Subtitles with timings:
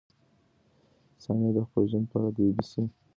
[1.23, 3.07] ثانیه د خپل ژوند په اړه د بي بي سي سره خبرې کړې.